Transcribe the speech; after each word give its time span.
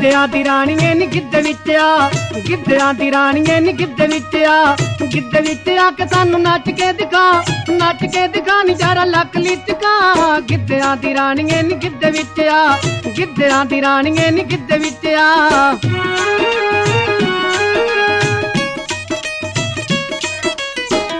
ਗਿੱਧਿਆਂ 0.00 0.28
ਦੀ 0.28 0.42
ਰਾਣੀਏ 0.44 0.92
ਨੀ 0.94 1.06
ਗਿੱਧੇ 1.06 1.40
ਵਿੱਚ 1.42 1.70
ਆ 1.78 2.10
ਗਿੱਧਿਆਂ 2.48 2.92
ਦੀ 2.94 3.10
ਰਾਣੀਏ 3.12 3.58
ਨੀ 3.60 3.72
ਗਿੱਧੇ 3.72 4.06
ਵਿੱਚ 4.06 4.36
ਆ 4.48 4.76
ਗਿੱਧੇ 5.14 5.40
ਵਿੱਚ 5.40 5.68
ਆ 5.78 5.90
ਕੇ 5.90 6.06
ਸਾਨੂੰ 6.06 6.40
ਨੱਚ 6.42 6.70
ਕੇ 6.70 6.92
ਦਿਖਾ, 6.92 7.42
ਨੱਚ 7.70 8.04
ਕੇ 8.06 8.26
ਦਿਖਾ 8.28 8.62
ਨੀ 8.62 8.74
ਜਰਾ 8.74 9.04
ਲੱਕ 9.04 9.36
ਲਿਚਕਾ 9.36 10.40
ਗਿੱਧਿਆਂ 10.50 10.96
ਦੀ 10.96 11.14
ਰਾਣੀਏ 11.14 11.60
ਨੀ 11.62 11.74
ਗਿੱਧੇ 11.74 12.10
ਵਿੱਚ 12.10 12.40
ਆ 12.48 12.78
ਗਿੱਧਿਆਂ 13.18 13.64
ਦੀ 13.64 13.82
ਰਾਣੀਏ 13.82 14.30
ਨੀ 14.30 14.44
ਗਿੱਧੇ 14.44 14.78
ਵਿੱਚ 14.78 15.06
ਆ 15.18 15.78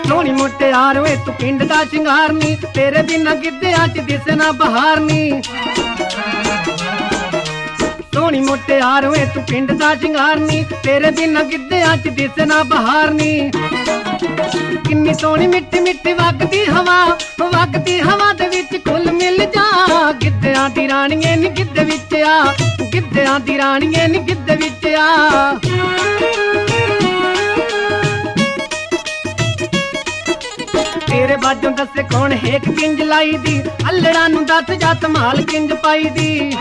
ਸੋਹਣੀ 0.07 0.31
ਮੁਟਿਆਰ 0.31 0.99
ਵੇ 0.99 1.15
ਤੂੰ 1.25 1.33
ਪਿੰਡ 1.35 1.63
ਦਾ 1.63 1.83
ਸ਼ਿੰਗਾਰ 1.85 2.31
ਨੀ 2.33 2.55
ਤੇਰੇ 2.75 3.01
ਬਿਨਾਂ 3.03 3.35
ਗਿੱਧਿਆਂ 3.35 3.87
'ਚ 3.87 3.99
ਦਿਸੇ 4.01 4.35
ਨਾ 4.35 4.51
ਬਹਾਰ 4.55 4.99
ਨੀ 4.99 5.41
ਸੋਹਣੀ 8.31 8.47
ਮੁਟਿਆਰ 8.47 9.07
ਵੇ 9.09 9.25
ਤੂੰ 9.33 9.41
ਪਿੰਡ 9.43 9.71
ਦਾ 9.79 9.87
ਸ਼ਿੰਗਾਰ 10.01 10.39
ਨੀ, 10.39 10.63
ਤੇਰੇ 10.83 11.09
ਬਿਨਾਂ 11.11 11.43
ਗਿੱਧਿਆਂ 11.43 11.95
'ਚ 11.97 12.09
ਦਿਸੇ 12.09 12.45
ਨਾ 12.45 12.61
ਬਹਾਰ 12.63 13.09
ਨੀ। 13.13 13.51
ਕਿੰਨੀ 14.87 15.13
ਸੋਹਣੀ 15.13 15.47
ਮਿੱਠੀ 15.47 15.79
ਮਿੱਠੀ 15.79 16.13
ਵਗਦੀ 16.13 16.63
ਹਵਾ 16.65 16.95
ਵਗਦੀ 17.41 17.99
ਹਵਾ 18.01 18.31
ਦੇ 18.33 18.47
ਵਿੱਚ 18.47 18.75
ਕੁੱਲ 18.85 19.11
ਮਿਲ 19.11 19.37
ਜਾ। 19.55 20.11
ਗਿੱਧਿਆਂ 20.21 20.69
ਦੀ 20.69 20.87
ਰਾਣੀਏ 20.87 21.35
ਨੀ 21.35 21.49
ਗਿੱਧੇ 21.57 21.83
ਵਿੱਚ 21.83 22.15
ਆ, 22.27 22.53
ਗਿੱਧਿਆਂ 22.93 23.39
ਦੀ 23.39 23.57
ਰਾਣੀਏ 23.57 24.07
ਨੀ 24.07 24.19
ਗਿੱਧੇ 24.29 24.55
ਵਿੱਚ 24.55 24.87
ਆ। 24.99 25.59
ਤੇਰੇ 31.07 31.35
ਬਾਜੋਂ 31.37 31.71
ਦੱਸੇ 31.71 32.03
ਕੌਣ 32.13 32.33
ਹੇਕ 32.45 32.69
ਕਿੰਜ 32.69 33.01
ਲਾਈ 33.01 33.37
ਦੀ 33.37 33.59
ਅਲੜਾ 33.89 34.27
ਨੂੰ 34.27 34.45
ਦੱਸ 34.45 34.71
ਜਾ 34.71 34.93
ਧਮਾਲ 35.01 35.41
ਕਿੰਜ 35.43 35.73
ਪਾਈ 35.73 36.09
ਦੀ 36.09 36.51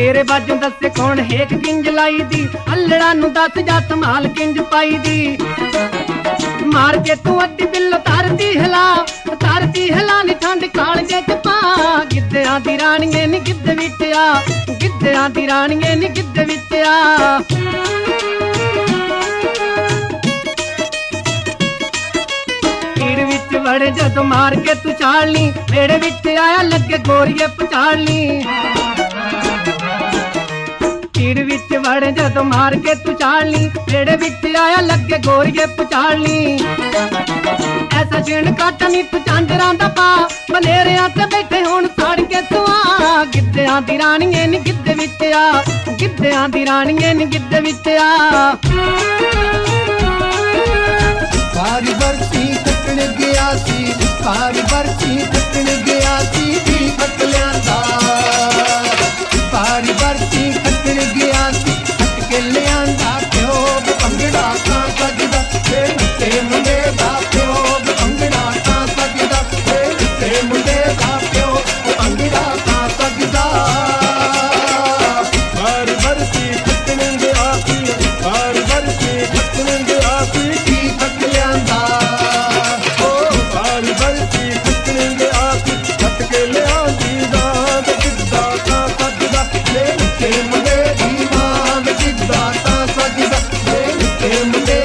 ਤੇਰੇ 0.00 0.22
ਬਾਜੋਂ 0.22 0.56
ਦੱਸੇ 0.56 0.88
ਕੌਣ 0.88 1.18
ਹੇਕ 1.30 1.48
ਕਿੰਜ 1.54 1.88
ਲਾਈ 1.88 2.18
ਦੀ 2.28 2.46
ਅਲੜਾ 2.74 3.12
ਨੂੰ 3.14 3.32
ਦੱਸ 3.32 3.58
ਜਾ 3.64 3.78
ਧਮਾਲ 3.88 4.28
ਕਿੰਜ 4.28 4.60
ਪਾਈ 4.70 4.98
ਦੀ 4.98 5.36
ਮਾਰ 6.66 6.96
ਕੇ 6.98 7.14
ਤੂੰ 7.24 7.42
ਅੱਡੀ 7.44 7.66
ਬਿੱਲ 7.66 7.98
ਤਰਦੀ 8.06 8.48
ਹਲਾ 8.58 8.84
ਤਰਦੀ 9.40 9.90
ਹਲਾ 9.90 10.22
ਨੀ 10.22 10.34
ਠੰਡ 10.42 10.64
ਕਾਲਜੇ 10.76 11.20
ਚ 11.20 11.36
ਪਾ। 11.44 12.04
ਗਿੱਧਿਆਂ 12.12 12.58
ਦੀ 12.60 12.78
ਰਾਣੀਏ 12.78 13.26
ਨੀ 13.26 13.40
ਗਿੱਧ 13.40 13.68
ਵਿੱਚ 13.70 14.02
ਆ, 14.16 14.40
ਗਿੱਧਿਆਂ 14.82 15.28
ਦੀ 15.30 15.46
ਰਾਣੀਏ 15.48 15.94
ਨੀ 15.94 16.08
ਗਿੱਧ 16.16 16.38
ਵਿੱਚ 16.38 16.74
ਆ। 16.86 17.38
ਕੀੜ 22.96 23.20
ਵਿੱਚ 23.20 23.56
ਵੜ 23.56 23.78
ਜਦੋਂ 23.84 24.24
ਮਾਰ 24.24 24.56
ਕੇ 24.56 24.74
ਤੂੰ 24.74 24.94
ਚਾਲ 24.94 25.30
ਲਈ 25.30 25.52
ਵੇੜੇ 25.70 25.98
ਵਿੱਚ 25.98 26.28
ਆਇਆ 26.28 26.62
ਲੱਗੇ 26.62 26.98
ਗੋਰੀਏ 27.08 27.46
ਪਛਾੜ 27.58 27.96
ਵੜ 31.86 32.04
ਜਦੋਂ 32.06 32.44
ਮਾਰ 32.44 32.74
ਕੇ 32.84 32.94
ਤੂੰ 33.04 33.14
ਚਾਲ 33.14 33.48
ਲਈ 33.50 33.68
ਵੇੜੇ 33.90 34.16
ਵਿੱਚ 34.16 34.46
ਆਇਆ 34.56 34.80
ਲੱਗੇ 34.82 35.18
ਗੋਰੀਏ 35.26 35.66
ਪਛਾੜ 35.78 36.14
ਲਈ 36.18 36.58
ਐਸਾ 38.00 38.20
ਛਿਣ 38.20 38.52
ਕੱਟ 38.54 38.82
ਨੀ 38.90 39.02
ਤੂੰ 39.02 39.20
ਚਾਂਦਰਾਂ 39.22 39.72
ਦਾ 39.74 39.88
ਪਾ 39.96 40.06
ਬਨੇਰਿਆਂ 40.52 41.08
ਤੇ 41.08 41.26
ਬੈਠੇ 41.26 41.62
ਹੁਣ 41.64 41.86
ਸਾੜ 42.00 42.20
ਕੇ 42.20 42.40
ਤੂੰ 42.50 42.64
ਆ। 42.68 43.24
ਗਿੱਧਿਆਂ 43.34 43.80
ਦੀ 43.82 43.98
ਰਾਣੀਏ 43.98 44.46
ਨੀ 44.46 44.58
ਗਿੱਧੇ 44.66 44.94
ਵਿੱਚ 44.94 45.24
ਆ, 45.34 45.62
ਗਿੱਧਿਆਂ 46.00 46.48
ਦੀ 46.48 46.64
ਰਾਣੀਏ 46.66 47.12
ਨੀ 47.14 47.24
ਗਿੱਧੇ 47.32 47.60
ਵਿੱਚ 47.60 47.88
ਆ। 48.00 48.54
ਪਾਰੀ 51.54 51.94
ਵਰਤੀ 51.94 52.46
ਕੱਟਣ 52.64 53.06
ਗਿਆ 53.18 53.52
ਸੀ 53.66 53.92
ਪਾਰੀ 54.24 54.62
ਵਰਤੀ 54.72 55.16
ਕੱਟਣ 55.26 55.74
ਗਿਆ 55.86 56.18
ਸੀ 56.32 56.56
ਲੈ 94.30 94.42
ਕੇ 94.66 94.79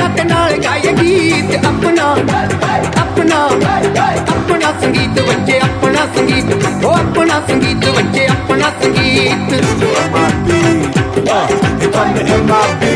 ਪਾਈ 0.00 0.08
ਭੰਗੜਾ 0.08 0.08
ਤੇ 0.16 0.24
ਨਾਲ 0.24 0.56
ਗਾਏ 0.58 0.92
ਗੀਤ 0.94 1.66
ਆਪਣਾ 1.66 2.04
ਆਪਣਾ 3.00 3.38
ਆਪਣਾ 4.30 4.72
ਸੰਗੀਤ 4.80 5.20
ਬੱਚੇ 5.20 5.58
ਆਪਣਾ 5.58 6.06
ਸੰਗੀਤ 6.16 6.84
ਉਹ 6.84 6.92
ਆਪਣਾ 6.92 7.40
ਸੰਗੀਤ 7.48 7.88
ਬੱਚੇ 7.88 8.26
ਆਪਣਾ 8.26 8.72
ਸੰਗੀਤ 8.82 9.58
It's 11.82 11.96
on 11.96 12.14
the 12.16 12.22
MIBs. 12.44 12.89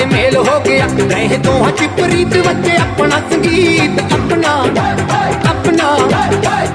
ਇਹ 0.00 0.06
ਮੇਲ 0.06 0.36
ਹੋ 0.36 0.60
ਗਿਆ। 0.66 0.86
ਰਹਿ 1.10 1.38
ਤੋਂ 1.44 1.70
ਚ 1.70 1.86
ਪ੍ਰੀਤ 1.96 2.36
ਬੱਚੇ 2.46 2.76
ਆਪਣਾ 2.76 3.20
ਸੰਗੀਤ, 3.30 4.00
ਆਪਣਾ 4.12 4.52
ਆਪਣਾ 5.50 5.88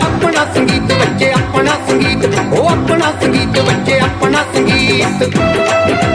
ਆਪਣਾ 0.05 0.45
ਸੰਗੀਤ 0.55 0.93
ਬੱਚੇ 0.93 1.31
ਆਪਣਾ 1.31 1.75
ਸੰਗੀਤ, 1.87 2.25
ਉਹ 2.53 2.67
ਆਪਣਾ 2.69 3.11
ਸੰਗੀਤ 3.21 3.59
ਬੱਚੇ 3.61 3.99
ਆਪਣਾ 3.99 4.43
ਸੰਗੀਤ। 4.55 6.12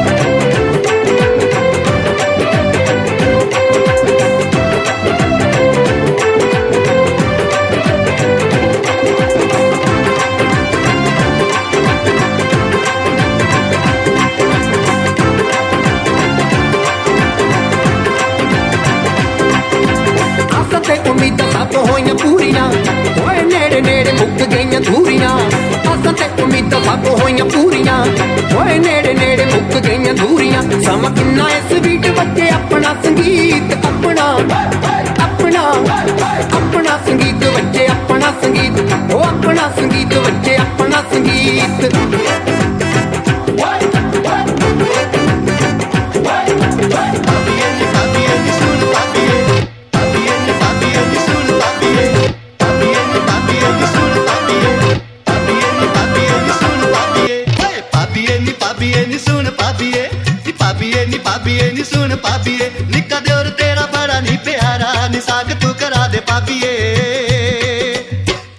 ਕੋਹੀਆਂ 27.04 27.44
ਪੂਰੀਆਂ। 27.44 27.96
ਓਏ 28.58 28.78
ਨੇੜੇ 28.78 29.14
ਨੇੜੇ 29.14 29.44
ਮੁੱਕ 29.44 29.78
ਗਈਆਂ 29.86 30.14
ਦੂਰੀਆਂ। 30.14 30.62
ਸਮਾਂ 30.82 31.10
ਕਿੰਨਾ 31.10 31.48
ਇਸ 31.48 31.72
ਵੀਟ 31.80 32.07
ਨੀ 62.38 62.56
ਸੁਣ 62.56 62.66
ਪਾਬੀਏ 62.66 62.70
ਨਿੱਕਾ 62.90 63.18
ਦਿਓਰ 63.20 63.48
ਤੇਰਾ 63.48 63.86
ਬੜਾ 63.86 64.20
ਨੀ 64.20 64.36
ਪਿਆਰਾ 64.44 65.06
ਨੀ 65.08 65.20
ਸਾਗ 65.20 65.52
ਤੂੰ 65.52 65.74
ਕਰਾ 65.74 66.06
ਦੇ 66.08 66.20
ਪਾਬੀਏ 66.20 66.72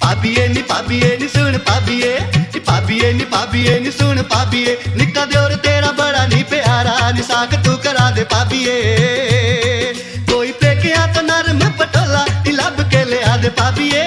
ਪਾਬੀਏ 0.02 0.48
ਨੀ 0.48 0.62
ਪਾਬੀਏ 0.62 1.18
ਨੀ 1.18 1.28
ਸੁਣ 1.28 1.58
ਪਾਬੀਏ 1.58 2.20
ਨੀ 2.54 2.60
ਪਾਬੀਏ 2.60 3.12
ਨੀ 3.14 3.26
ਪਾਬੀਏ 3.26 3.80
ਨੀ 3.80 3.92
ਸੁਣ 3.92 4.22
ਪਾਬੀਏ 4.24 4.78
ਨਿੱਕਾ 4.96 5.26
ਦਿਓਰ 5.26 5.56
ਤੇਰਾ 5.56 5.92
ਬੜਾ 5.92 6.26
ਨੀ 6.28 6.44
ਪਿਆਰਾ 6.44 7.12
ਨੀ 7.12 7.22
ਸਾਗ 7.22 7.56
ਤੂੰ 7.64 7.78
ਕਰਾ 7.78 8.10
ਦੇ 8.12 8.24
ਪਾਬੀਏ 8.24 9.94
ਕੋਈ 10.32 10.52
ਪੇਕਿਆ 10.52 11.06
ਤਾਂ 11.14 11.24
ਨਰਮ 11.24 11.60
ਪਟੋਲਾ 11.70 12.26
ਨੀ 12.46 12.52
ਲੱਭ 12.52 12.82
ਕੇ 12.92 13.06
ਲਿਆ 13.06 13.38
ਦੇ 13.38 13.50
ਪਾਬੀਏ 13.50 14.04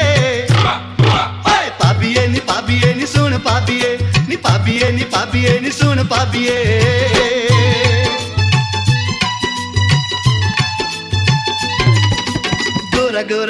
ਓਏ 1.47 1.71
ਪਾਬੀਏ 1.79 2.27
ਨੀ 2.27 2.41
ਪਾਬੀਏ 2.41 2.95
ਨੀ 2.95 3.07
ਸੁਣ 3.07 3.39
ਪਾਬੀਏ 3.39 3.99
ਨੀ 4.29 4.37
ਪਾਬੀਏ 4.37 4.91
ਨੀ 4.91 5.05
ਪਾਬੀਏ 5.05 5.61
ਨੀ 5.61 5.71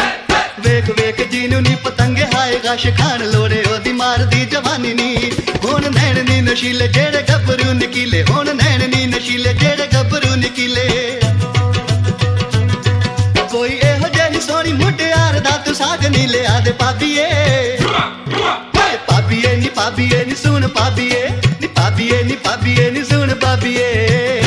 ਵੇਖ 0.60 0.90
ਵੇਖ 0.90 1.22
ਜਿਹਨੂੰ 1.32 1.62
ਨੀ 1.62 1.76
ਪਤੰਗੇ, 1.76 2.26
ਹਾਏ 2.36 2.60
ਗਸ਼ 2.66 2.88
ਖਾਣ 2.88 3.24
ਲੋੜੇ, 3.24 3.64
ਉਹਦੀ 3.72 3.92
ਮਾਰਦੀ 3.92 4.46
ਜਵਾਨੀ 4.46 4.94
ਨੀ। 4.94 5.32
ਹੁਣ 5.66 5.82
ਨੈਣ 5.82 6.24
ਨੀ 6.30 6.42
ਨਸ਼ੀਲੇ 6.42 6.88
ਜਿਹੜੇ 6.88 7.22
ਗੱਭਰੂ 7.22 7.74
ਨਕੀਲੇ, 7.74 8.24
ਹੁਣ 8.30 8.56
ਨੈਣ 8.56 8.88
ਨੀ 8.90 9.06
ਨਸ਼ੀਲੇ 9.06 9.54
ਜਿਹੜੇ 9.54 9.88
ਗੱਭਰੂ 9.94 10.36
ਨਕੀਲੇ। 10.36 11.20
ਕੋਈ 13.52 13.70
ਇਹੋ 13.70 14.08
ਜਿਹੀ 14.08 14.42
ਸੋਹਣੀ 14.42 14.74
ਮੁਟਿਆਰ 14.74 15.40
ਦਾ 15.40 15.58
ਤੂੰ 15.58 15.76
ਸਾਗ 15.76 16.06
ਨਹੀਂ 16.06 16.28
ਲਿਆ 16.28 16.60
ਦੇ 16.60 16.72
ਪਾਬੀਏ 16.72 17.26
ਓਏ 17.86 18.98
ਪਾਬੀਏ 19.08 19.56
ਨੀ 19.56 19.70
ਪਾਬੀਏ 19.70 20.26
ਨੀ, 20.26 20.36
ਸੁਣ 20.36 20.68
ਪਾਬੀਏ 20.68 21.30
ਨੀ 21.62 21.68
ਪਾਬੀਏ 21.68 22.24
ਨੀ 22.24 22.36
ਪਾਬੀਏ 22.36 22.92
ਨੀ, 22.92 23.04
ਸੁਣ 23.04 23.34
ਪਾਬੀਏ 23.34 24.47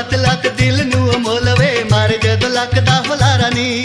ਲੱਗੇ 0.00 0.16
ਉਹਦਾ 0.16 0.18
ਪਤਲਾ 0.18 0.34
ਤੇ 0.34 0.48
ਦਿਲ 0.48 0.86
ਨੂੰ 0.86 1.14
ਅਮੋਲਵੇ 1.14 1.84
ਮਾਰੇ 1.90 2.18
ਜਦ 2.22 2.44
ਲੱਕਦਾ 2.44 3.02
ਹੁਲਾਰਾ 3.08 3.48
ਨੀ। 3.54 3.84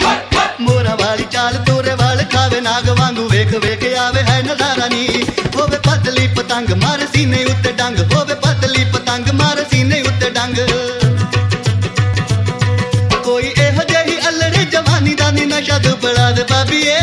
ਮੋਰਾ 0.60 0.94
ਵਾਲੀ 0.94 1.24
ਚਾਲ 1.30 1.54
ਤੋਰੇ 1.66 1.94
ਵਾਲ 1.94 2.24
ਖਾਵੇ, 2.32 2.60
ਨਾਗ 2.60 2.88
ਵਾਂਗੂ 2.88 3.28
ਵੇਖ 3.28 3.54
ਵੇਖ 3.54 3.98
ਆਵੇ, 3.98 4.22
ਹੈ 4.22 4.42
ਨਜ਼ਾਰਾ 4.42 4.88
ਨੀ। 4.88 5.24
ਹੋਵੇ 5.56 5.78
ਪਤਲੀ 5.78 6.26
ਪਤੰਗ, 6.26 6.70
ਮਾਰ 6.72 7.06
ਸੀਨੇ 7.14 7.44
ਉੱਤੇ 7.44 7.72
ਡੰਗ। 7.72 7.98
ਹੋਵੇ 8.14 8.34
ਪਤਲੀ 8.34 8.84
ਪਤੰਗ, 8.84 9.28
ਮਾਰ 9.34 9.64
ਸੀਨੇ 9.70 10.02
ਉੱਤੇ 10.02 10.30
ਡੰਗ। 10.30 10.56
ਕੋਈ 13.24 13.52
ਇਹੋ 13.58 13.82
ਜਿਹੀ 13.88 14.18
ਅਲੜੇ 14.28 14.64
ਜਵਾਨੀ 14.64 15.14
ਦਾ 15.14 15.30
ਨੀ 15.30 15.44
ਨਸ਼ਾ 15.44 15.78
ਦੁਬੜਾ 15.78 16.30
ਦੇ 16.30 16.44
ਬਾਬੀਏ 16.50 16.98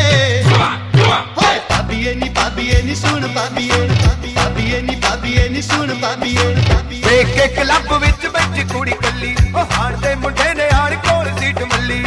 ਹੋਏ 0.47 1.59
ਬਾਬੀਏ 1.69 2.13
ਨੀ 2.15 2.29
ਬਾਬੀਏ 2.29 2.81
ਨੀ, 2.81 2.95
ਸੁਣ 2.95 3.27
ਬਾਬੀਏ 3.27 3.87
ਬਾਬੀਏ 4.35 4.81
ਨੀ 4.81 4.95
ਬਾਬੀਏ 4.95 5.49
ਨੀ, 5.49 5.61
ਸੁਣ 5.61 5.93
ਬਾਬੀਏ 5.93 6.55
ਬਾਬੀਏ 7.21 7.33
ਵੇਖ 7.33 7.33
ਕੇ 7.37 7.47
ਕਲੱਬ 7.55 7.93
ਵਿੱਚ 7.93 8.27
ਬੈਠੀ 8.27 8.63
ਕੁੜੀ 8.63 8.91
ਕੱਲੀ। 8.91 9.35
ਉਹ 9.55 9.65
ਹਾਣ 9.71 9.97
ਦੇ 9.97 10.15
ਮੁੰਡੇ 10.15 10.53
ਨੇ 10.53 10.69
ਆਣ 10.75 10.95
ਕੋਲ 10.95 11.27
ਸੀਟ 11.39 11.61
ਮੱਲੀ। 11.61 12.03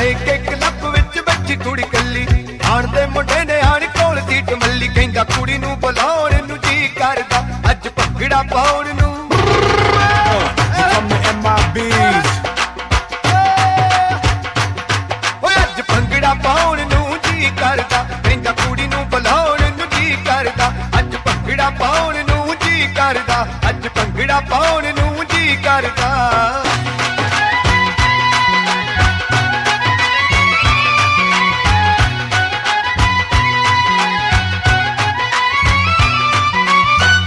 ਵੇਖ 0.00 0.18
ਕੇ 0.18 0.38
ਕਲੱਬ 0.38 0.86
ਵਿੱਚ 0.86 1.20
ਬੈਠੀ 1.20 1.56
ਕੁੜੀ 1.56 1.82
ਕੱਲੀ। 1.82 2.26
ਹਾਣ 2.64 2.86
ਦੇ 2.86 3.06
ਮੁੰਡੇ 3.06 3.44
ਨੇ 3.44 3.60
ਆਣ 3.60 3.86
ਕੋਲ 3.86 4.20
ਸੀਟ 4.20 4.52
ਮੱਲੀ। 4.52 4.88
ਕਹਿੰਦਾ 4.88 5.24
ਕੁੜੀ 5.24 5.58
ਨੂੰ 5.58 5.80
ਬੁਲਾਉਣ 5.80 6.17
ਅੱਜ 24.28 24.34
ਭੰਗੜਾ 24.34 24.40
ਪਾਉਣ 24.40 24.84
ਨੂੰ 24.94 25.24
ਜੀ 25.26 25.56
ਕਰਦਾ। 25.56 26.08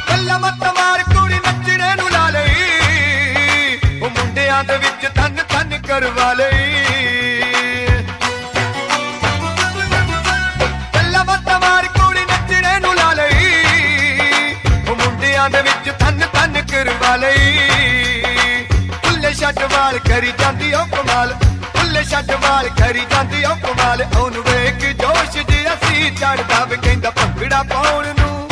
ਕੱਲਾ 0.07 0.37
ਮੱਤ 0.37 0.63
ਮਾਰ 0.77 1.03
ਕੁੜੀ 1.03 1.39
ਨੱਚਣੇ 1.47 1.95
ਨੂੰ 1.95 2.09
ਲਾ 2.11 2.29
ਲਈ। 2.29 3.79
ਉਹ 4.01 4.09
ਮੁੰਡਿਆਂ 4.09 4.63
ਦੇ 4.63 4.77
ਵਿੱਚ 4.77 5.07
ਤਨ 5.15 5.43
ਤਨ 5.49 5.77
ਕਰਵਾ 5.87 6.33
ਲਈ। 6.33 6.83
ਕੱਲਾ 10.93 11.23
ਮੱਤ 11.23 11.49
ਮਾਰ 11.61 11.87
ਕੁੜੀ 11.87 12.25
ਨੱਚਣੇ 12.25 12.79
ਨੂੰ 12.79 12.95
ਲਾ 12.95 13.13
ਲਈ। 13.13 14.55
ਉਹ 14.89 14.95
ਮੁੰਡਿਆਂ 14.95 15.49
ਦੇ 15.49 15.61
ਵਿੱਚ 15.61 15.89
ਤਨ 15.89 15.97
ਤਨ 15.97 16.00
ਕਰਵਾ 16.71 17.15
ਲਈ 17.15 18.23
ਫੁੱਲੇ 19.03 19.33
ਛੱਡ 19.33 19.59
ਵਾਲ 19.71 19.97
ਕਰੀ 19.99 20.31
ਜਾਂਦੀ 20.39 20.73
ਉਹ 20.73 20.85
ਕਮਾਲ। 20.85 21.33
ਫੁੱਲੇ 21.75 22.03
ਛੱਡ 22.03 22.31
ਵਾਲ 22.43 22.69
ਕਰੀ 22.79 23.05
ਜਾਂਦੀ 23.11 23.43
ਉਹ 23.45 23.55
ਕਮਾਲ। 23.55 24.03
ਉਹਨੂੰ 24.17 24.43
ਵੇਖ 24.43 24.85
ਜੋਸ਼ 25.01 25.37
ਜਿਹਾ 25.37 25.75
ਸੀ 25.83 26.09
ਚੜਦਾ 26.11 26.63
ਵੇ 26.65 26.77
ਕਹਿੰਦਾ 26.83 27.09
ਭੰਗੜਾ 27.09 27.63
ਪਾਉਣ 27.63 28.07
ਨੂੰ। 28.19 28.47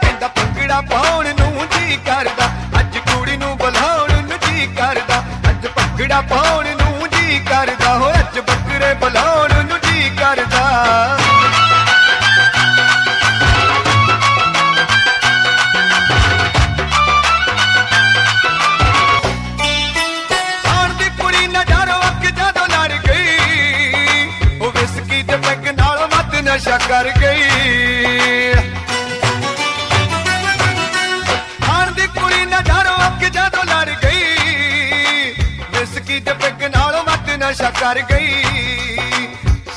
ਕਹਿੰਦਾ 0.00 0.28
ਭੰਗੜਾ 0.28 0.80
ਪਾਉਣ 0.80 1.26
ਨੂੰ 1.40 1.66
ਜੀ 1.72 1.96
ਕਰਦਾ। 2.06 2.46
ਅੱਜ 2.80 2.98
ਕੁੜੀ 2.98 3.36
ਨੂੰ 3.36 3.56
ਬੁਲਾਉਣ 3.58 4.12
ਨੂੰ 4.22 4.38
ਜੀ 4.46 4.66
ਕਰਦਾ। 4.78 5.22
ਅੱਜ 5.50 5.66
ਭੰਗੜਾ 5.66 6.20
ਪਾਉਣ 6.20 6.66
ਨੂੰ 6.82 7.08
ਜੀ 7.08 7.40
ਕਰਦਾ। 7.50 7.96
ਹੋ 7.98 8.10
ਅੱਜ 8.12 8.38
ਬੱਕਰੇ 8.38 8.94
ਬੁਲਾਉਣ 8.94 9.35
ਵਿਸਕੀ 25.26 25.32
ਤੇ 25.32 25.36
ਪੈਗ 25.46 25.66
ਨਾਲ 25.78 25.98
ਮੱਤ 26.06 26.34
ਨਸ਼ਾ 26.44 26.76
ਕਰ 26.78 27.06
ਗਈ। 27.20 27.42
ਆਣ 31.70 31.90
ਦੀ 31.92 32.06
ਕੁੜੀ 32.16 32.44
ਨਾ 32.46 32.60
ਡਰੋ 32.60 32.94
ਅੱਖ 33.06 33.24
ਜਦੋਂ 33.24 33.64
ਲੜ 33.64 33.88
ਗਈ। 34.04 35.34
ਵਿਸਕੀ 35.70 36.20
ਤੇ 36.20 36.32
ਪੈਗ 36.32 36.62
ਨਾਲ 36.76 37.02
ਮੱਤ 37.08 37.30
ਨਸ਼ਾ 37.38 37.70
ਕਰ 37.80 38.00
ਗਈ। 38.10 38.44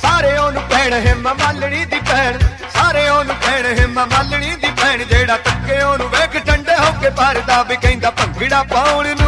ਸਾਰੇ 0.01 0.37
ਉਹਨੂੰ 0.37 0.63
ਭੈਣ 0.69 0.93
ਹਿੰਮ 1.05 1.27
ਮਾਲਣੀ 1.39 1.85
ਦੀ 1.85 1.99
ਭੈਣ, 2.09 2.37
ਸਾਰੇ 2.73 3.07
ਉਹਨੂੰ 3.09 3.35
ਭੈਣ 3.45 3.65
ਹਿੰਮ 3.79 3.99
ਮਾਲਣੀ 4.05 4.55
ਦੀ 4.55 4.71
ਭੈਣ, 4.81 5.03
ਜਿਹੜਾ 5.03 5.37
ਤੱਕੇ 5.37 5.81
ਉਹਨੂੰ 5.81 6.09
ਵੇਖ 6.09 6.33
ਟੰਡੇ 6.45 6.75
ਹੋ 6.75 6.91
ਕੇ 7.01 7.09
ਭਰਦਾ, 7.09 7.61
ਵੀ 7.63 7.75
ਕਹਿੰਦਾ 7.75 8.09
ਭੰਗੜਾ 8.11 8.63
ਪਾਉਣ 8.63 9.07
ਨੂੰ 9.09 9.18